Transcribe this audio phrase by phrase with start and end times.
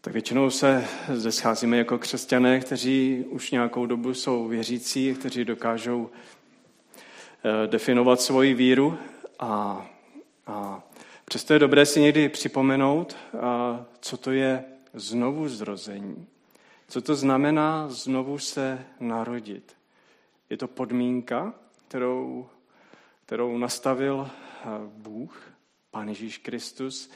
[0.00, 6.10] Tak většinou se zde scházíme jako křesťané, kteří už nějakou dobu jsou věřící, kteří dokážou
[7.44, 8.98] eh, definovat svoji víru
[9.38, 9.86] a,
[10.46, 10.82] a
[11.24, 13.16] přesto je dobré si někdy připomenout,
[14.00, 14.64] co to je
[14.94, 16.26] znovu zrození.
[16.88, 19.76] Co to znamená znovu se narodit.
[20.50, 21.54] Je to podmínka,
[21.88, 22.48] kterou,
[23.26, 25.52] kterou nastavil eh, Bůh,
[25.90, 27.10] Pán Ježíš Kristus,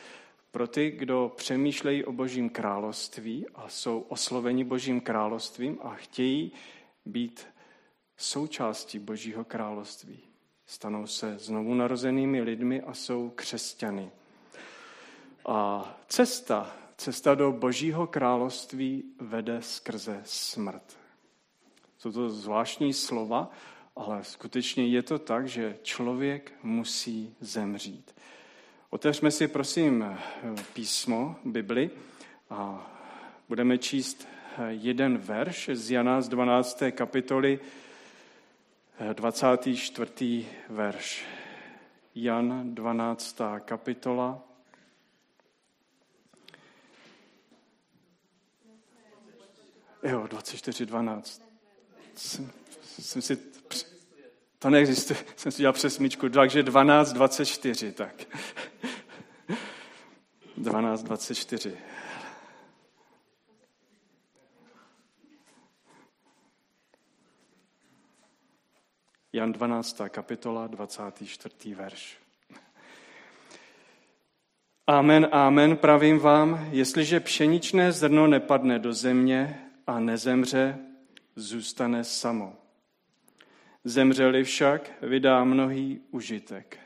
[0.53, 6.53] pro ty, kdo přemýšlejí o Božím království a jsou osloveni Božím královstvím a chtějí
[7.07, 7.47] být
[8.17, 10.21] součástí Božího království.
[10.67, 14.11] Stanou se znovu narozenými lidmi a jsou křesťany.
[15.47, 20.99] A cesta, cesta do Božího království vede skrze smrt.
[21.99, 23.51] Jsou to zvláštní slova,
[23.97, 28.15] ale skutečně je to tak, že člověk musí zemřít.
[28.95, 30.19] Otevřme si prosím
[30.73, 31.91] písmo, Bibli
[32.51, 32.91] a
[33.49, 34.29] budeme číst
[34.69, 36.83] jeden verš z Jana z 12.
[36.91, 37.61] kapitoly,
[39.13, 40.47] 24.
[40.69, 41.25] verš.
[42.15, 43.41] Jan 12.
[43.65, 44.43] kapitola.
[50.03, 51.43] Jo, 24, 12.
[52.15, 53.37] Jsem, jsem si,
[54.63, 58.15] to neexistuje, jsem si dělal přesmičku, takže 12, 24, tak.
[60.59, 61.73] 12.24.
[69.33, 70.01] Jan 12.
[70.09, 71.75] kapitola, 24.
[71.75, 72.19] verš.
[74.87, 80.79] Amen, amen, pravím vám, jestliže pšeničné zrno nepadne do země a nezemře,
[81.37, 82.62] zůstane samo.
[83.85, 86.79] Zemřeli však, vydá mnohý užitek.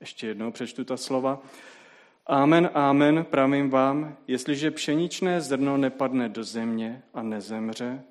[0.00, 1.42] Ještě jednou přečtu ta slova.
[2.26, 8.02] Amen, amen, pravím vám, jestliže pšeničné zrno nepadne do země a nezemře,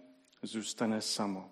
[0.42, 1.52] zůstane samo.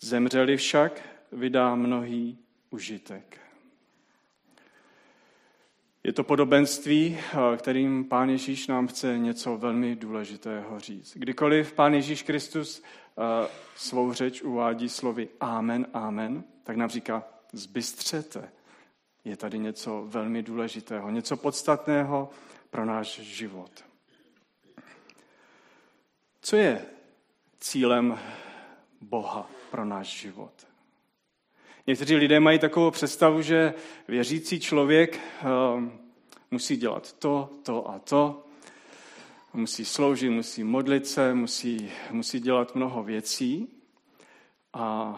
[0.00, 2.38] Zemřeli však, vydá mnohý
[2.70, 3.47] užitek.
[6.08, 7.18] Je to podobenství,
[7.56, 11.16] kterým Pán Ježíš nám chce něco velmi důležitého říct.
[11.16, 12.82] Kdykoliv Pán Ježíš Kristus
[13.76, 18.50] svou řeč uvádí slovy Amen, Amen, tak nám říká, zbystřete,
[19.24, 22.30] je tady něco velmi důležitého, něco podstatného
[22.70, 23.84] pro náš život.
[26.40, 26.86] Co je
[27.60, 28.18] cílem
[29.00, 30.67] Boha pro náš život?
[31.88, 33.74] Někteří lidé mají takovou představu, že
[34.08, 35.92] věřící člověk ehm,
[36.50, 38.46] musí dělat to, to a to,
[39.52, 43.68] musí sloužit, musí modlit se, musí, musí dělat mnoho věcí.
[44.72, 45.14] A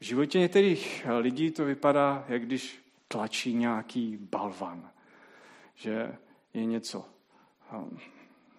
[0.00, 4.90] v životě některých lidí to vypadá, jak když tlačí nějaký balvan,
[5.74, 6.16] že
[6.54, 7.04] je něco,
[7.72, 7.98] um,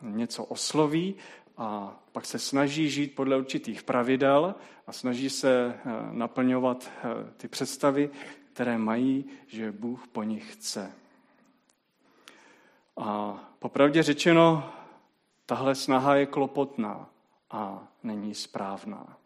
[0.02, 1.16] něco osloví
[1.59, 4.56] a pak se snaží žít podle určitých pravidel
[4.88, 8.09] a snaží se uh, naplňovat uh, ty představy,
[8.53, 10.92] které mají, že Bůh po nich chce.
[12.98, 14.74] A popravdě řečeno,
[15.46, 17.09] tahle snaha je klopotná
[17.52, 19.18] a není správná.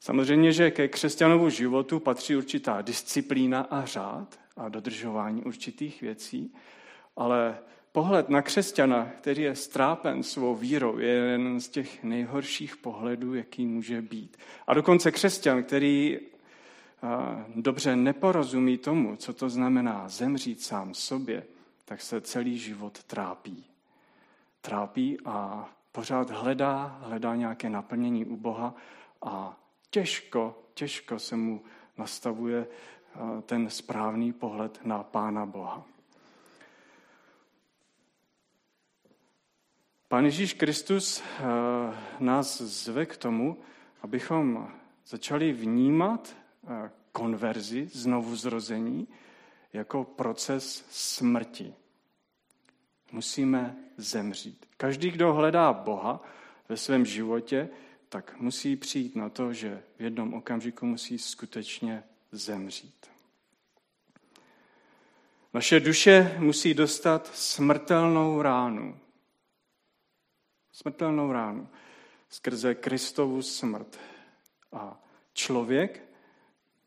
[0.00, 6.54] Samozřejmě, že ke křesťanovu životu patří určitá disciplína a řád a dodržování určitých věcí,
[7.16, 7.58] ale
[7.94, 13.66] pohled na křesťana, který je strápen svou vírou, je jeden z těch nejhorších pohledů, jaký
[13.66, 14.36] může být.
[14.66, 16.18] A dokonce křesťan, který
[17.54, 21.44] dobře neporozumí tomu, co to znamená zemřít sám sobě,
[21.84, 23.64] tak se celý život trápí.
[24.60, 28.74] Trápí a pořád hledá, hledá nějaké naplnění u Boha
[29.22, 31.62] a těžko, těžko se mu
[31.98, 32.66] nastavuje
[33.46, 35.93] ten správný pohled na Pána Boha.
[40.14, 41.42] Pán Ježíš Kristus eh,
[42.20, 43.58] nás zve k tomu,
[44.02, 44.70] abychom
[45.06, 46.36] začali vnímat
[46.66, 49.08] eh, konverzi, znovu zrození,
[49.72, 51.74] jako proces smrti.
[53.12, 54.66] Musíme zemřít.
[54.76, 56.22] Každý, kdo hledá Boha
[56.68, 57.68] ve svém životě,
[58.08, 62.02] tak musí přijít na to, že v jednom okamžiku musí skutečně
[62.32, 63.06] zemřít.
[65.54, 69.03] Naše duše musí dostat smrtelnou ránu.
[70.74, 71.68] Smrtelnou ránu
[72.28, 73.98] skrze Kristovu smrt.
[74.72, 75.00] A
[75.32, 76.02] člověk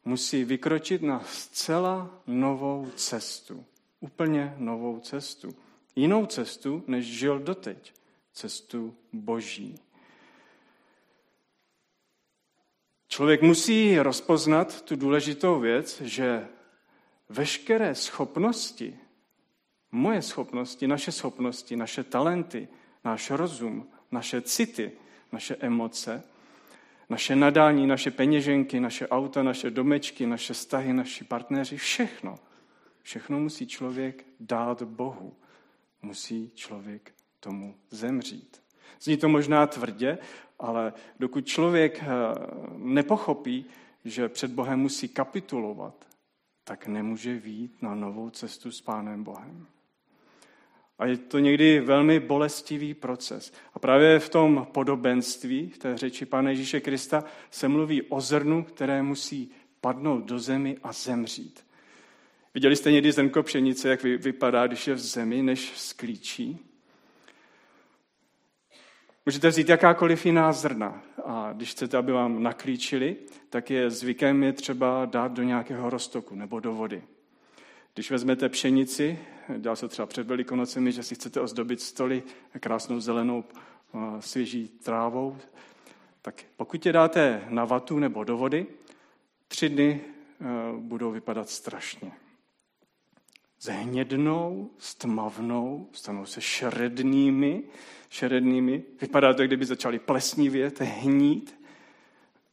[0.06, 3.66] musí vykročit na zcela novou cestu.
[4.00, 5.56] Úplně novou cestu.
[5.95, 7.94] Jinou cestu, než žil doteď.
[8.34, 9.80] Cestu Boží.
[13.07, 16.48] Člověk musí rozpoznat tu důležitou věc, že
[17.30, 19.00] veškeré schopnosti
[19.92, 22.68] Moje schopnosti, naše schopnosti, naše talenty,
[23.07, 24.92] náš rozum, naše city,
[25.31, 26.24] naše emoce,
[27.09, 32.39] naše nadání, naše peněženky, naše auta, naše domečky, naše vztahy, naši partneři, všechno.
[33.01, 35.33] Všechno musí člověk dát Bohu.
[36.01, 38.62] Musí člověk tomu zemřít.
[39.01, 40.18] Zní to možná tvrdě,
[40.60, 42.06] ale dokud člověk eh,
[42.77, 43.65] nepochopí,
[44.06, 46.06] že před Bohem musí kapitulovat,
[46.63, 49.68] tak nemůže výjít na novou cestu s Pánem Bohem.
[50.99, 53.53] A je to někdy velmi bolestivý proces.
[53.73, 58.63] A právě v tom podobenství, v té řeči Pána Ježíše Krista, se mluví o zrnu,
[58.63, 59.51] které musí
[59.81, 61.65] padnout do zemi a zemřít.
[62.53, 66.59] Viděli jste někdy zrnko pšenice, jak vypadá, když je v zemi, než sklíčí?
[69.25, 73.15] Můžete vzít jakákoliv jiná zrna a když chcete, aby vám naklíčili,
[73.50, 77.03] tak je zvykem je třeba dát do nějakého roztoku nebo do vody.
[77.97, 79.19] Když vezmete pšenici,
[79.57, 82.23] dá se třeba před velikonocemi, že si chcete ozdobit stoly
[82.59, 83.44] krásnou zelenou
[84.19, 85.38] svěží trávou,
[86.21, 88.67] tak pokud je dáte na vatu nebo do vody,
[89.47, 90.01] tři dny
[90.79, 92.11] budou vypadat strašně.
[93.61, 97.63] Zhnědnou, stmavnou, stanou se šerednými,
[98.09, 98.83] šerednými.
[99.01, 101.61] Vypadá to, kdyby začali plesnivět, hnít.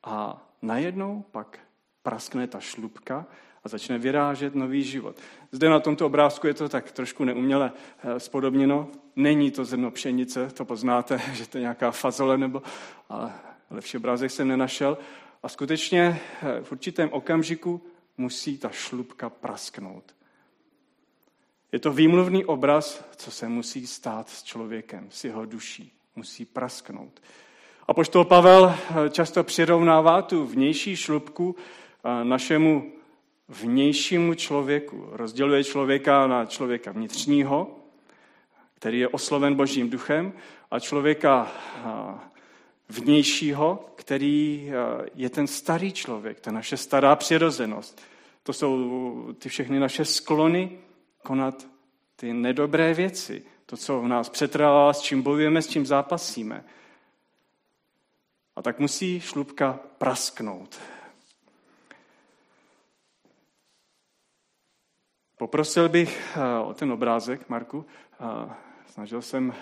[0.04, 1.58] A najednou pak
[2.02, 3.26] praskne ta šlubka
[3.64, 5.16] a začne vyrážet nový život.
[5.52, 8.88] Zde na tomto obrázku je to tak trošku neuměle eh, spodobněno.
[9.16, 12.62] Není to zrno pšenice, to poznáte, že to je nějaká fazole, nebo,
[13.08, 13.32] ale
[13.70, 14.98] lepší obrázek jsem nenašel.
[15.42, 17.82] A skutečně eh, v určitém okamžiku
[18.18, 20.14] musí ta šlubka prasknout.
[21.72, 25.92] Je to výmluvný obraz, co se musí stát s člověkem, s jeho duší.
[26.16, 27.22] Musí prasknout.
[27.88, 31.56] A poštol Pavel eh, často přirovnává tu vnější šlubku
[32.22, 32.93] našemu
[33.48, 35.08] vnějšímu člověku.
[35.10, 37.76] Rozděluje člověka na člověka vnitřního,
[38.74, 40.32] který je osloven Božím duchem,
[40.70, 41.52] a člověka
[42.88, 44.70] vnějšího, který
[45.14, 48.02] je ten starý člověk, ta naše stará přirozenost.
[48.42, 50.78] To jsou ty všechny naše sklony
[51.22, 51.66] konat
[52.16, 56.64] ty nedobré věci, to, co v nás přetrvává, s čím bojujeme, s čím zápasíme.
[58.56, 60.80] A tak musí šlubka prasknout.
[65.36, 67.86] Poprosil bych eh, o ten obrázek, Marku.
[68.20, 68.54] Eh,
[68.86, 69.54] snažil jsem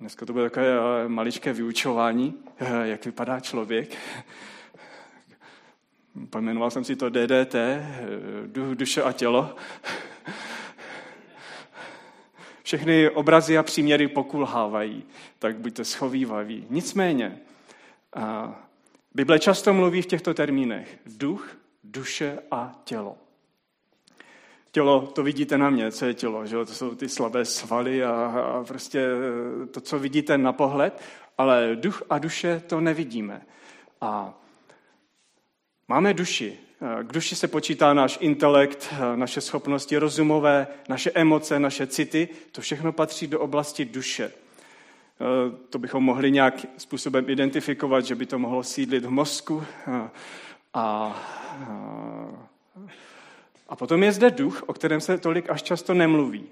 [0.00, 2.34] Dneska to bude takové eh, maličké vyučování,
[2.82, 3.96] jak vypadá člověk.
[6.30, 7.54] Pojmenoval jsem si to DDT,
[8.74, 9.56] duše a tělo.
[12.62, 15.04] Všechny obrazy a příměry pokulhávají,
[15.38, 16.66] tak buďte schovývaví.
[16.70, 17.38] Nicméně,
[19.14, 20.98] Bible často mluví v těchto termínech.
[21.06, 23.16] Duch, duše a tělo.
[24.70, 26.56] Tělo, to vidíte na mě, co je tělo, že?
[26.56, 29.06] to jsou ty slabé svaly a, a prostě
[29.70, 31.02] to, co vidíte na pohled,
[31.38, 33.42] ale duch a duše to nevidíme.
[34.00, 34.34] A
[35.88, 36.58] máme duši.
[37.02, 42.28] K duši se počítá náš intelekt, naše schopnosti rozumové, naše emoce, naše city.
[42.52, 44.32] To všechno patří do oblasti duše.
[45.70, 49.64] To bychom mohli nějak způsobem identifikovat, že by to mohlo sídlit v mozku
[50.74, 51.16] a,
[53.68, 56.46] a potom je zde duch, o kterém se tolik až často nemluví.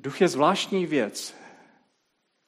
[0.00, 1.34] Duch je zvláštní věc.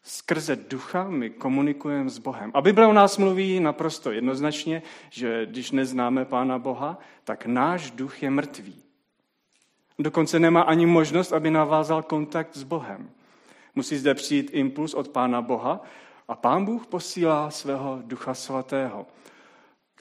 [0.02, 2.50] Skrze ducha my komunikujeme s Bohem.
[2.54, 8.22] A Bible o nás mluví naprosto jednoznačně, že když neznáme Pána Boha, tak náš duch
[8.22, 8.82] je mrtvý.
[9.98, 13.10] Dokonce nemá ani možnost, aby navázal kontakt s Bohem.
[13.75, 15.82] Musí zde přijít impuls od Pána Boha
[16.28, 19.06] a Pán Bůh posílá svého ducha svatého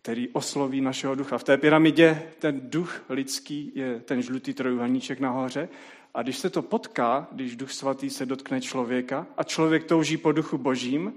[0.08, 1.38] který osloví našeho ducha.
[1.38, 5.70] V té pyramidě ten duch lidský je ten žlutý trojuhelníček nahoře
[6.14, 10.32] a když se to potká, když duch svatý se dotkne člověka a člověk touží po
[10.32, 11.14] duchu božím,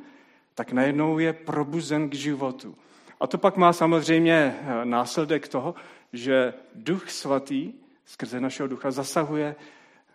[0.55, 2.75] tak najednou je probuzen k životu.
[3.21, 5.75] A to pak má samozřejmě eh, následek toho,
[6.13, 7.73] že duch svatý
[8.05, 9.57] skrze našeho ducha zasahuje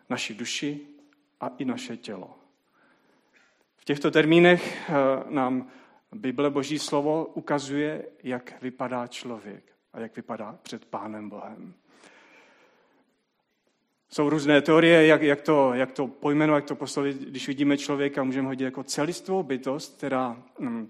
[0.10, 0.79] naši duši
[1.41, 2.36] a i naše tělo.
[3.77, 4.94] V těchto termínech eh,
[5.29, 5.67] nám
[6.15, 11.74] Bible, Boží slovo, ukazuje, jak vypadá člověk a jak vypadá před Pánem Bohem.
[14.10, 17.17] Jsou různé teorie, jak, jak, to, jak to pojmenovat, jak to poslovit.
[17.17, 20.89] Když vidíme člověka, můžeme hodit jako celistvou bytost, která, mm,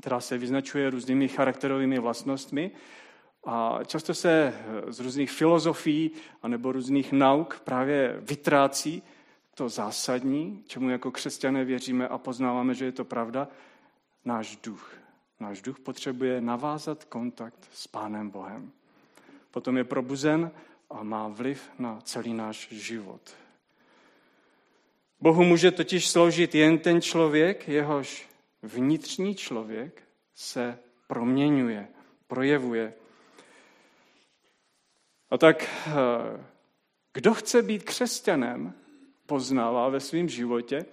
[0.00, 2.70] která se vyznačuje různými charakterovými vlastnostmi.
[3.44, 4.54] A často se
[4.88, 6.10] z různých filozofií
[6.42, 9.02] anebo různých nauk právě vytrácí
[9.54, 13.48] to zásadní, čemu jako křesťané věříme a poznáváme, že je to pravda,
[14.26, 14.94] náš duch.
[15.40, 18.72] Náš duch potřebuje navázat kontakt s Pánem Bohem.
[19.50, 20.50] potom je probuzen
[20.90, 23.20] a má vliv na celý náš život.
[25.20, 28.28] Bohu může totiž sloužit jen ten člověk, jehož
[28.62, 30.02] vnitřní člověk
[30.34, 31.88] se proměňuje,
[32.26, 32.94] projevuje.
[35.30, 35.92] A tak eh,
[37.12, 38.74] kdo chce být křesťanem,
[39.26, 40.86] poznává ve svém životě,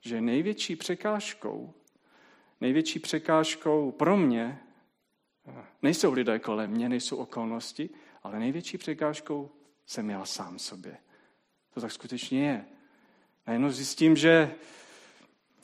[0.00, 1.74] že největší překážkou,
[2.60, 4.60] největší překážkou pro mě
[5.48, 7.90] eh, nejsou lidé kolem mě, nejsou okolnosti,
[8.22, 9.50] ale největší překážkou
[9.86, 10.96] jsem já sám sobě.
[11.74, 12.64] To tak skutečně je.
[13.46, 14.54] Najednou zjistím, že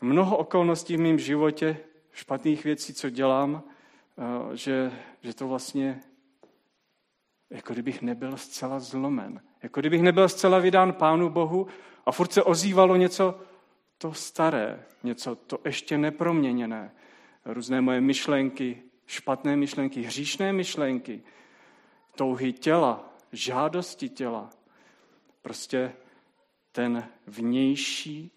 [0.01, 1.77] mnoho okolností v mém životě,
[2.13, 3.63] špatných věcí, co dělám,
[4.19, 6.01] eh, že, že to vlastně,
[7.51, 9.41] jako kdybych nebyl zcela zlomen.
[9.63, 11.67] Jako kdybych nebyl zcela vydán Pánu Bohu
[12.07, 13.41] a furt se ozývalo něco
[14.05, 16.93] to staré, něco to ještě neproměněné.
[17.45, 21.23] Různé moje myšlenky, špatné myšlenky, hříšné myšlenky,
[22.15, 24.51] touhy těla, žádosti těla.
[25.43, 25.93] Prostě
[26.73, 28.31] ten vnější,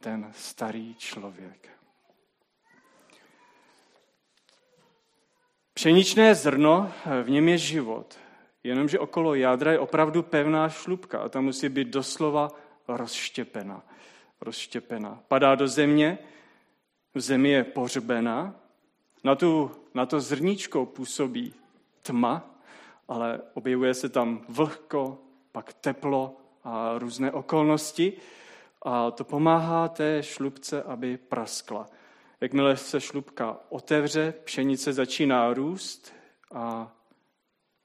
[0.00, 1.68] ten starý člověk.
[5.74, 6.92] Pšeničné zrno,
[7.22, 8.18] v něm je život,
[8.64, 12.48] jenomže okolo jádra je opravdu pevná šlubka a ta musí být doslova
[12.88, 13.82] rozštěpena.
[14.44, 15.22] Rozštěpena.
[15.28, 16.18] Padá do země,
[17.14, 18.54] v zemi je pohřbena,
[19.24, 21.54] na, tu, na to zrníčko působí
[22.02, 22.60] tma,
[23.08, 25.18] ale objevuje se tam vlhko,
[25.52, 28.12] pak teplo a různé okolnosti
[28.82, 31.86] a to pomáhá té šlubce, aby praskla.
[32.40, 36.12] Jakmile se šlubka otevře, pšenice začíná růst
[36.54, 36.92] a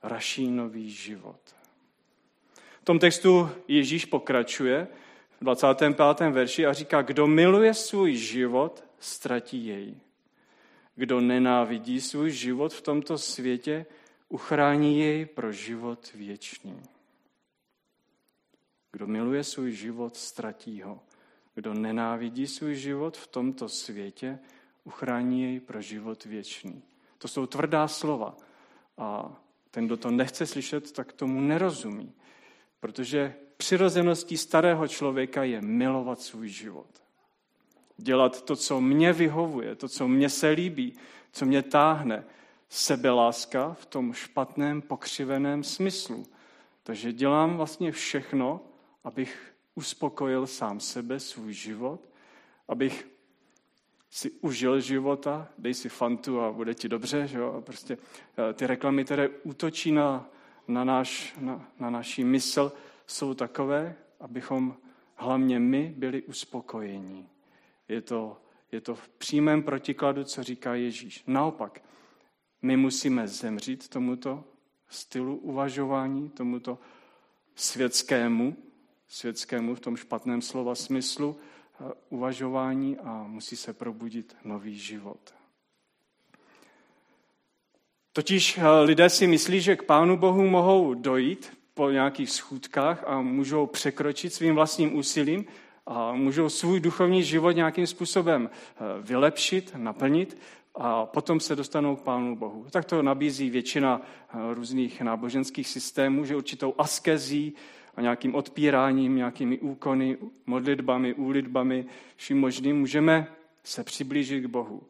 [0.04, 1.40] raší nový život.
[2.82, 4.88] V tom textu Ježíš pokračuje
[5.42, 6.20] v 25.
[6.32, 9.96] verši a říká, kdo miluje svůj život, ztratí jej.
[10.96, 13.86] Kdo nenávidí svůj život v tomto světě,
[14.30, 16.82] uchrání jej pro život věčný.
[18.92, 21.00] Kdo miluje svůj život, ztratí ho.
[21.56, 24.40] Kdo nenávidí svůj život v tomto světě,
[24.84, 26.84] uchrání jej pro život věčný.
[27.18, 28.38] To jsou tvrdá slova.
[28.98, 29.38] A
[29.72, 32.14] ten, kdo to nechce slyšet, tak tomu nerozumí.
[32.80, 36.88] Protože přirozeností starého člověka je milovat svůj život.
[37.98, 40.94] Dělat to, co mě vyhovuje, to, co mě se líbí,
[41.32, 42.24] co mě táhne.
[42.70, 46.26] Sebeláska v tom špatném, pokřiveném smyslu.
[46.84, 48.62] Takže dělám vlastně všechno,
[49.04, 52.10] abych uspokojil sám sebe, svůj život,
[52.68, 53.08] abych
[54.10, 57.28] si užil života, dej si fantu a bude ti dobře.
[57.28, 57.54] Že jo?
[57.58, 60.30] A prostě eh, ty reklamy, které útočí na,
[60.68, 62.72] na, náš, na, na naší mysl,
[63.10, 64.78] jsou takové, abychom
[65.16, 67.30] hlavně my byli uspokojení.
[67.88, 71.24] Je to, je to v přímém protikladu, co říká Ježíš.
[71.28, 71.82] Naopak,
[72.62, 74.44] my musíme zemřít tomuto
[74.90, 76.80] stylu uvažování, tomuto
[77.56, 78.58] světskému,
[79.08, 85.34] světskému v tom špatném slova smyslu eh, uvažování a musí se probudit nový život.
[88.14, 93.22] Totiž eh, lidé si myslí, že k Pánu Bohu mohou dojít po nějakých schůdkách a
[93.22, 95.46] můžou překročit svým vlastním úsilím
[95.88, 100.38] a můžou svůj duchovní život nějakým způsobem eh, vylepšit, naplnit
[100.76, 102.66] a potom se dostanou k Pánu Bohu.
[102.72, 104.02] Tak to nabízí většina
[104.54, 107.54] různých náboženských systémů, že určitou askezí,
[107.96, 113.28] a nějakým odpíráním, nějakými úkony, modlitbami, úlitbami, vším možným, můžeme
[113.64, 114.82] se přiblížit k Bohu.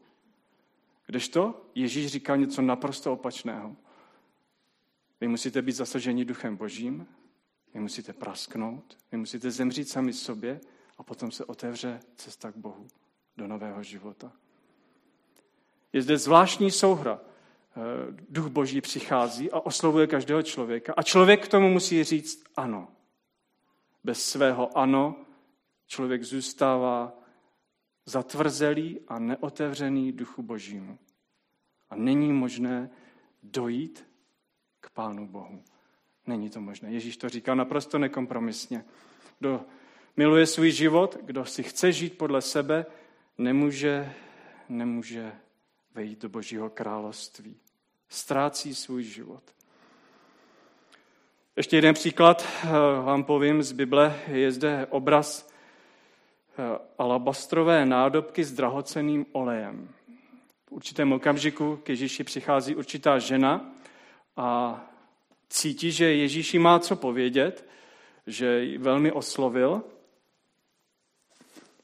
[1.06, 3.76] Kdežto Ježíš říká něco naprosto opačného.
[5.20, 7.06] Vy musíte být zasaženi duchem božím,
[7.74, 10.60] vy musíte prasknout, vy musíte zemřít sami sobě
[10.98, 12.88] a potom se otevře cesta k Bohu
[13.36, 14.32] do nového života.
[15.92, 17.20] Je zde zvláštní souhra.
[17.20, 17.80] Eh,
[18.28, 22.88] Duch Boží přichází a oslovuje každého člověka a člověk k tomu musí říct ano.
[24.04, 25.16] Bez svého ano
[25.86, 27.18] člověk zůstává
[28.06, 30.98] zatvrzelý a neotevřený duchu božímu.
[31.90, 32.90] A není možné
[33.42, 34.09] dojít
[34.80, 35.62] k Pánu Bohu.
[36.26, 36.90] Není to možné.
[36.90, 38.84] Ježíš to říká naprosto nekompromisně.
[39.38, 39.60] Kdo
[40.16, 42.86] miluje svůj život, kdo si chce žít podle sebe,
[43.38, 44.12] nemůže,
[44.68, 45.32] nemůže
[45.94, 47.56] vejít do Božího království.
[48.08, 49.42] Ztrácí svůj život.
[51.56, 52.68] Ještě jeden příklad eh,
[53.02, 54.20] vám povím z Bible.
[54.26, 55.48] Je zde obraz
[56.58, 59.88] eh, alabastrové nádobky s drahoceným olejem.
[60.66, 63.74] V určitém okamžiku k Ježíši přichází určitá žena
[64.40, 64.80] a
[65.48, 67.68] cítí, že Ježíši má co povědět,
[68.26, 69.82] že ji velmi oslovil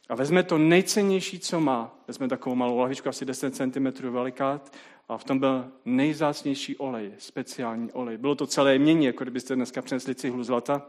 [0.09, 1.99] A vezme to nejcennější, co má.
[2.09, 4.61] Vezme takovou malou lahvičku, asi 10 cm veliká,
[5.09, 8.17] a v tom byl nejzácnější olej, speciální olej.
[8.17, 10.87] Bylo to celé mění, jako kdybyste dneska přinesli cihlu zlata.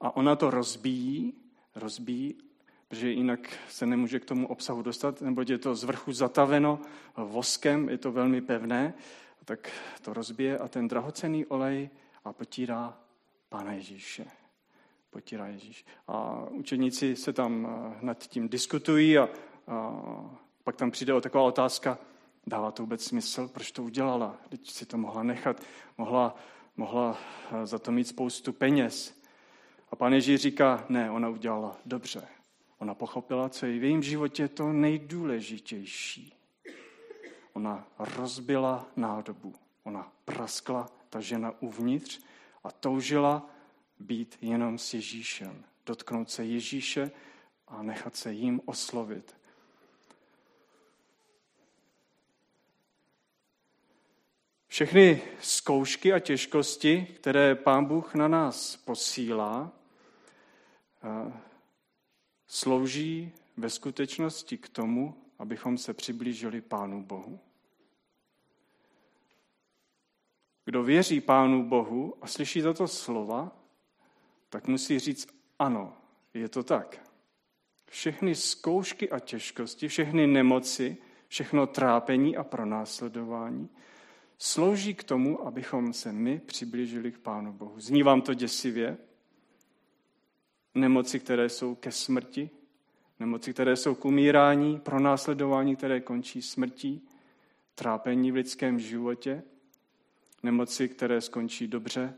[0.00, 1.34] A ona to rozbíjí,
[1.74, 2.34] rozbíjí,
[2.88, 6.80] protože jinak se nemůže k tomu obsahu dostat, nebo je to z vrchu zataveno
[7.16, 8.94] voskem, je to velmi pevné,
[9.44, 9.70] tak
[10.02, 11.90] to rozbije a ten drahocený olej
[12.24, 12.98] a potírá
[13.48, 14.26] Pána Ježíše.
[15.10, 15.84] Potírá Ježíš.
[16.08, 19.28] A učeníci se tam eh, nad tím diskutují a,
[19.66, 20.00] a
[20.64, 21.98] pak tam přijde o taková otázka,
[22.46, 24.36] dává to vůbec smysl, proč to udělala?
[24.48, 25.62] Teď si to mohla nechat,
[25.98, 26.36] mohla,
[26.76, 27.18] mohla
[27.52, 29.22] eh, za to mít spoustu peněz.
[29.90, 32.28] A pán Ježíš říká, ne, ona udělala dobře.
[32.78, 36.41] Ona pochopila, co je v jejím životě to nejdůležitější.
[37.52, 39.54] Ona rozbila nádobu.
[39.82, 42.20] Ona praskla, ta žena uvnitř
[42.64, 43.50] a toužila
[43.98, 45.64] být jenom s Ježíšem.
[45.86, 47.10] Dotknout se Ježíše
[47.68, 49.36] a nechat se jim oslovit.
[54.66, 59.72] Všechny zkoušky a těžkosti, které Pán Bůh na nás posílá,
[62.46, 67.40] slouží ve skutečnosti k tomu, abychom se přiblížili Pánu Bohu.
[70.64, 73.56] Kdo věří Pánu Bohu a slyší tato slova,
[74.48, 75.96] tak musí říct ano,
[76.34, 77.10] je to tak.
[77.86, 80.96] Všechny zkoušky a těžkosti, všechny nemoci,
[81.28, 83.68] všechno trápení a pronásledování
[84.42, 87.80] slouží k tomu, abychom se my přiblížili k Pánu Bohu.
[87.80, 88.98] Zní vám to děsivě?
[90.74, 92.50] Nemoci, které jsou ke smrti,
[93.22, 97.08] nemoci, které jsou k umírání, pronásledování, které končí smrtí,
[97.74, 99.42] trápení v lidském životě,
[100.42, 102.14] nemoci, které skončí dobře.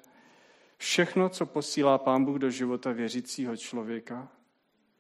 [0.77, 4.29] Všechno, co posílá Pán Bůh do života věřícího člověka,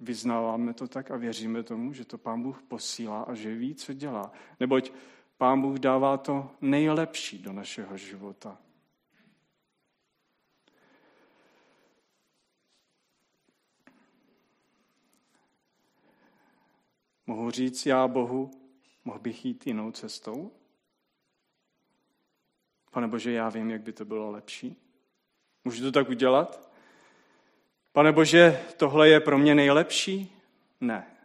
[0.00, 3.92] vyznáváme to tak a věříme tomu, že to Pán Bůh posílá a že ví, co
[3.92, 4.32] dělá.
[4.60, 4.92] Neboť
[5.38, 8.58] Pán Bůh dává to nejlepší do našeho života.
[17.34, 18.50] Mohu říct já Bohu,
[19.04, 20.52] mohl bych jít jinou cestou?
[22.90, 24.76] Pane Bože, já vím, jak by to bylo lepší.
[25.64, 26.70] Můžu to tak udělat?
[27.92, 30.36] Pane Bože, tohle je pro mě nejlepší?
[30.80, 31.16] Ne.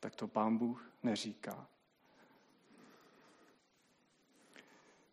[0.00, 1.66] Tak to Pán Bůh neříká.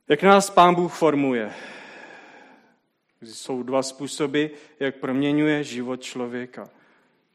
[0.08, 1.54] Jak nás Pán Bůh formuje?
[3.22, 4.46] Jsou dva způsoby,
[4.80, 6.70] jak proměňuje život člověka.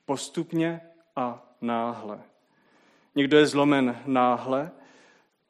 [0.05, 0.81] Postupně
[1.17, 2.32] a náhle.
[3.15, 4.71] Někdo je zlomen náhle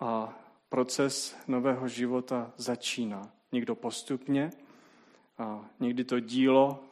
[0.00, 3.32] a proces nového života začíná.
[3.52, 4.50] Někdo postupně
[5.38, 6.84] a někdy to dílo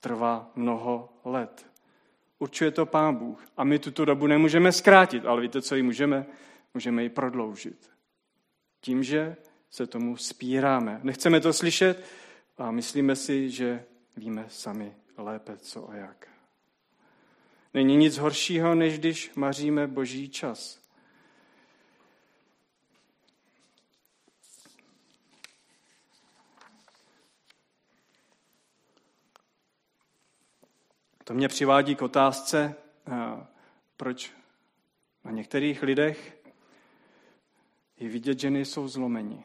[0.00, 1.66] trvá mnoho let.
[2.38, 3.44] Určuje to Pán Bůh.
[3.56, 6.26] A my tuto dobu nemůžeme zkrátit, ale víte, co ji můžeme?
[6.74, 7.90] Můžeme ji prodloužit.
[8.80, 9.36] Tím, že
[9.70, 11.00] se tomu spíráme.
[11.02, 12.04] Nechceme to slyšet
[12.58, 13.84] a myslíme si, že
[14.16, 16.33] víme sami lépe, co a jak.
[17.74, 20.80] Není nic horšího, než když maříme boží čas.
[31.24, 32.74] To mě přivádí k otázce,
[33.96, 34.32] proč
[35.24, 36.36] na některých lidech
[37.96, 39.44] je vidět, že nejsou zlomeni.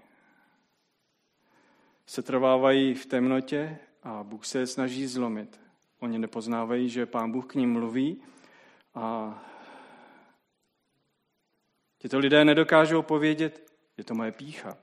[2.05, 5.68] Se trvávají v temnotě a Bůh se je snaží zlomit.
[5.99, 8.21] Oni nepoznávají, že Pán Bůh k ním mluví
[8.93, 9.35] a
[11.97, 14.77] tyto lidé nedokážou povědět, je to moje pícha.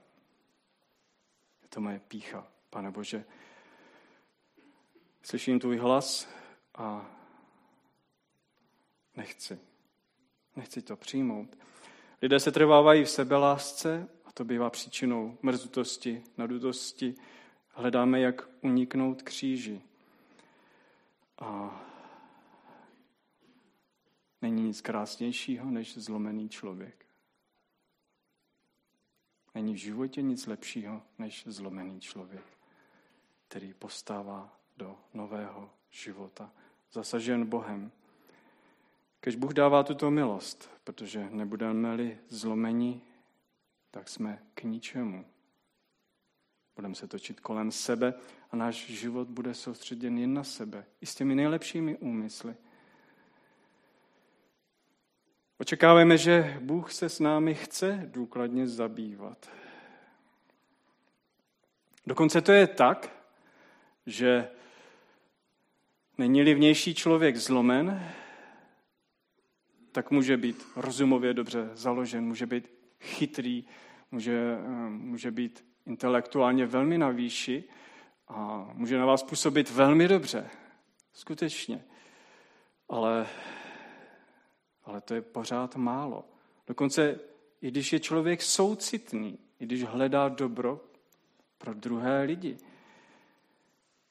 [1.61, 3.25] Je to moje pícha, Pane Bože.
[5.21, 6.29] Slyším tvůj hlas
[6.75, 7.05] a
[9.15, 9.59] nechci.
[10.55, 11.57] Nechci to přijmout.
[12.21, 17.15] Lidé se trvávají v sebelásce a to bývá příčinou mrzutosti, nadutosti.
[17.67, 19.81] Hledáme, jak uniknout kříži.
[21.37, 21.81] A
[24.41, 27.05] není nic krásnějšího, než zlomený člověk.
[29.55, 32.43] Není v životě nic lepšího, než zlomený člověk,
[33.47, 36.51] který postává do nového života,
[36.91, 37.91] zasažen Bohem.
[39.21, 43.01] Když Bůh dává tuto milost, protože nebudeme-li zlomeni,
[43.91, 45.25] tak jsme k ničemu.
[46.77, 48.13] Budeme se točit kolem sebe
[48.51, 50.85] a náš život bude soustředěn jen na sebe.
[51.01, 52.55] I s těmi nejlepšími úmysly.
[55.57, 59.49] Očekáváme, že Bůh se s námi chce důkladně zabývat.
[62.07, 63.23] Dokonce to je tak,
[64.05, 64.49] že
[66.17, 68.11] není-li vnější člověk zlomen,
[69.91, 73.65] tak může být rozumově dobře založen, může být chytrý,
[74.11, 77.63] může, eh, může být intelektuálně velmi na výši
[78.27, 80.49] a může na vás působit velmi dobře.
[81.13, 81.85] Skutečně.
[82.89, 83.27] Ale,
[84.83, 86.25] ale to je pořád málo.
[86.67, 87.19] Dokonce
[87.61, 90.81] i když je člověk soucitný, i když hledá dobro
[91.57, 92.57] pro druhé lidi.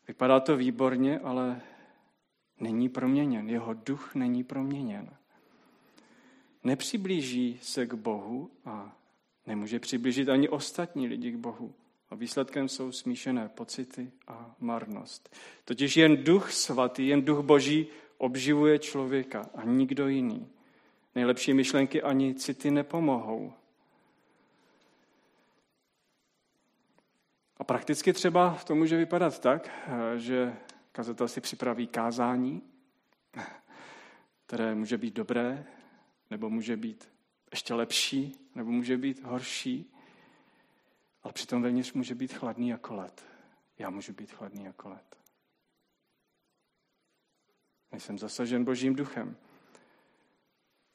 [0.08, 1.60] Vypadá to výborně, ale
[2.60, 3.50] není proměněn.
[3.50, 5.16] Jeho duch není proměněn.
[6.64, 8.96] Nepřiblíží se k Bohu a
[9.46, 11.74] nemůže přiblížit ani ostatní lidi k Bohu.
[12.10, 15.36] A výsledkem jsou smíšené pocity a marnost.
[15.64, 17.86] Totiž jen duch svatý, jen duch boží
[18.18, 20.48] obživuje člověka a nikdo jiný.
[21.14, 23.52] Nejlepší myšlenky ani city nepomohou.
[27.56, 29.70] A prakticky třeba to může vypadat tak,
[30.16, 30.56] že
[30.92, 32.62] kazatel si připraví kázání,
[34.46, 35.66] které může být dobré,
[36.30, 37.08] nebo může být
[37.50, 39.92] ještě lepší, nebo může být horší,
[41.22, 43.24] ale přitom vevnitř může být chladný jako led.
[43.78, 45.16] Já můžu být chladný jako led.
[47.92, 49.36] Nejsem zasažen božím duchem.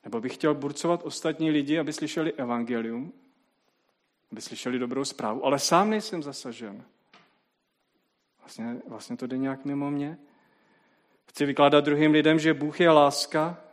[0.04, 3.14] Nebo bych chtěl burcovat ostatní lidi, aby slyšeli evangelium,
[4.32, 6.84] aby slyšeli dobrou zprávu, ale sám nejsem zasažen.
[8.40, 10.18] Vlastně, vlastně to jde nějak mimo mě.
[11.26, 13.64] Chci vykládat druhým lidem, že Bůh je láska,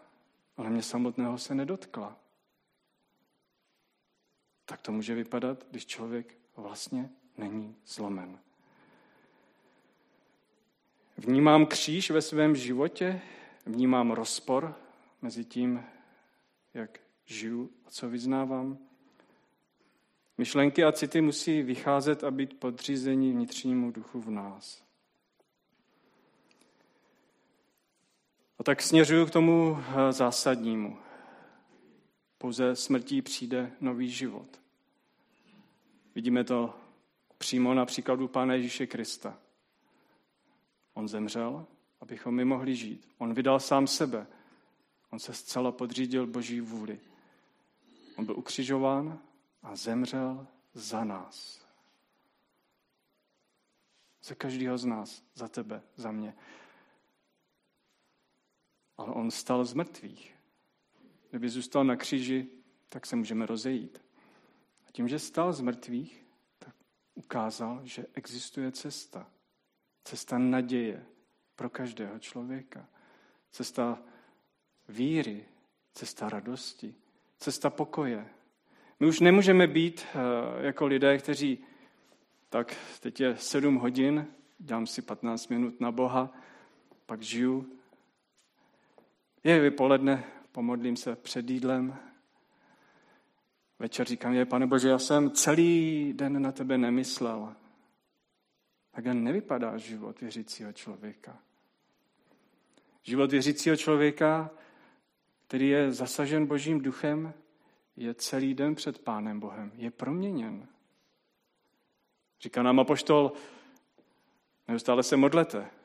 [0.57, 2.16] ale mě samotného se nedotkla.
[4.68, 8.38] Tak to může vypadat, když člověk vlastně není zlomen.
[11.16, 13.20] Vnímám kříž ve svém životě,
[13.66, 14.74] vnímám rozpor
[15.22, 15.85] mezi tím,
[16.74, 18.78] jak žiju a co vyznávám.
[20.38, 24.83] Myšlenky a city musí vycházet a být podřízení vnitřnímu duchu v nás.
[28.59, 31.08] A tak směřuju k tomu eh, zásadnímu.
[32.38, 34.61] Pouze smrtí přijde nový život.
[36.14, 36.74] Vidíme to
[37.38, 39.38] přímo na příkladu Pána Ježíše Krista.
[40.94, 41.66] On zemřel,
[42.01, 43.09] abychom my mohli žít.
[43.18, 44.27] On vydal sám sebe.
[45.11, 47.01] On se zcela podřídil Boží vůli.
[48.16, 49.18] On byl ukřižován
[49.62, 51.66] a zemřel za nás.
[54.22, 56.35] Za každého z nás, za tebe, za mě.
[58.96, 60.38] Ale on stal z mrtvých.
[61.30, 62.46] Kdyby zůstal na kříži,
[62.88, 64.02] tak se můžeme rozejít.
[64.88, 66.26] A tím, že stal z mrtvých,
[66.58, 66.74] tak
[67.14, 69.30] ukázal, že existuje cesta.
[70.04, 71.06] Cesta naděje
[71.56, 72.88] pro každého člověka.
[73.50, 73.98] Cesta
[74.88, 75.44] víry,
[75.94, 76.94] cesta radosti,
[77.38, 78.28] cesta pokoje.
[79.00, 81.64] My už nemůžeme být eh, jako lidé, kteří
[82.50, 84.26] tak teď je sedm hodin,
[84.60, 86.32] dám si 15 minut na Boha,
[87.06, 87.78] pak žiju.
[89.44, 90.24] Je vypoledne,
[90.59, 91.97] pomodlím se před jídlem.
[93.79, 97.55] Večer říkám, je, pane Bože, já jsem celý den na tebe nemyslel.
[98.90, 101.38] Tak nevypadá život věřícího člověka.
[103.03, 104.51] Život věřícího člověka,
[105.47, 107.35] který je zasažen Božím duchem,
[107.97, 109.73] je celý den před Pánem Bohem.
[109.75, 110.68] Je proměněn.
[112.40, 113.33] Říká nám apoštol,
[114.68, 115.77] neustále se modlete.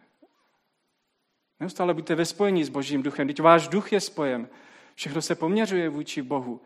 [1.64, 3.28] Neustále buďte ve spojení s Božím duchem.
[3.28, 4.50] Teď váš duch je spojen.
[4.96, 6.62] Všechno se poměřuje vůči Bohu.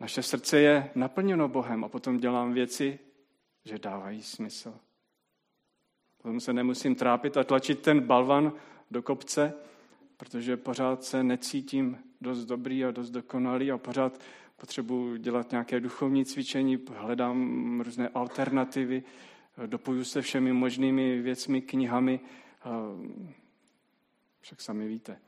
[0.00, 2.98] Naše srdce je naplněno Bohem a potom dělám věci,
[3.64, 4.74] že dávají smysl.
[6.16, 8.52] Potom se nemusím trápit a tlačit ten balvan
[8.90, 9.54] do kopce,
[10.16, 14.20] protože pořád se necítím dost dobrý a dost dokonalý a pořád
[14.56, 19.02] potřebuji dělat nějaké duchovní cvičení, hledám různé alternativy,
[19.66, 22.20] dopoju se všemi možnými věcmi, knihami.
[24.40, 25.20] Však sami víte.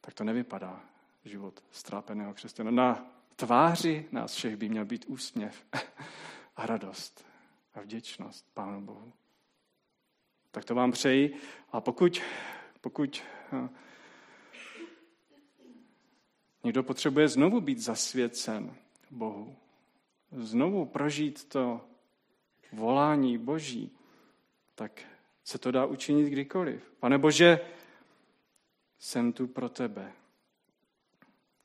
[0.00, 0.84] Tak to nevypadá
[1.24, 2.70] život strápeného křesťana.
[2.70, 5.64] Na tváři nás všech by měl být úsměv
[6.56, 7.24] a radost
[7.74, 9.12] a vděčnost Pánu Bohu.
[10.50, 11.36] Tak to vám přeji.
[11.72, 12.22] A pokud,
[12.80, 13.68] pokud eh,
[16.64, 18.74] někdo potřebuje znovu být zasvěcen
[19.10, 19.56] Bohu,
[20.32, 21.88] znovu prožít to
[22.72, 23.96] volání Boží,
[24.74, 25.02] tak
[25.44, 26.92] se to dá učinit kdykoliv.
[27.00, 27.60] Pane Bože,
[28.98, 30.12] jsem tu pro tebe.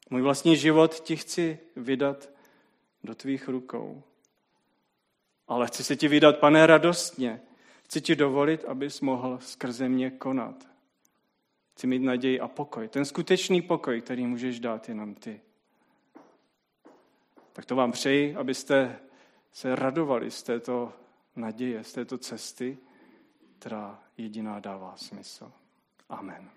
[0.09, 2.29] Můj vlastní život ti chci vydat
[3.03, 4.03] do tvých rukou.
[5.47, 7.41] Ale chci se ti vydat, pane, radostně,
[7.85, 10.67] Chci ti dovolit, abys mohl skrze mě konat.
[11.73, 12.87] Chci mít naději a pokoj.
[12.87, 15.41] Ten skutečný pokoj, který můžeš dát jenom ty.
[17.53, 18.99] Tak to vám přeji, abyste
[19.51, 20.93] se radovali z této
[21.35, 22.77] naděje, z této cesty,
[23.65, 25.51] která jediná dává smysl.
[26.09, 26.49] Amen.